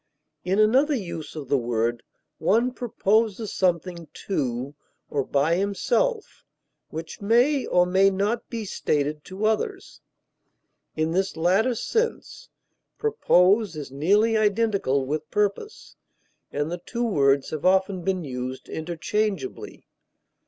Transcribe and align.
In 0.43 0.57
another 0.57 0.95
use 0.95 1.35
of 1.35 1.47
the 1.47 1.59
word, 1.59 2.01
one 2.39 2.71
proposes 2.73 3.53
something 3.53 4.07
to 4.25 4.73
or 5.11 5.23
by 5.23 5.57
himself 5.57 6.43
which 6.89 7.21
may 7.21 7.67
or 7.67 7.85
may 7.85 8.09
not 8.09 8.49
be 8.49 8.65
stated 8.65 9.23
to 9.25 9.45
others. 9.45 10.01
In 10.95 11.11
this 11.11 11.37
latter 11.37 11.75
sense 11.75 12.49
propose 12.97 13.75
is 13.75 13.91
nearly 13.91 14.35
identical 14.35 15.05
with 15.05 15.29
purpose, 15.29 15.95
and 16.51 16.71
the 16.71 16.79
two 16.83 17.05
words 17.05 17.51
have 17.51 17.63
often 17.63 18.01
been 18.01 18.23
used 18.23 18.69
interchangeably. 18.69 19.87